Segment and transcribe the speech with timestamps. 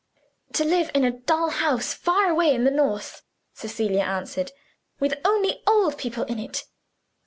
[0.53, 3.21] "To live in a dull house, far away in the north,"
[3.53, 4.51] Cecilia answered;
[4.99, 6.63] "with only old people in it.